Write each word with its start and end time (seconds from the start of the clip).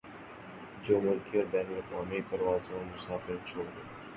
جو 0.83 0.99
ملکی 1.01 1.37
اور 1.37 1.45
بین 1.51 1.67
الاقوامی 1.67 2.21
پروازوں 2.29 2.79
پر 2.79 2.93
مسافر 2.95 3.35
چھوڑ 3.45 3.65
گئے 3.65 3.89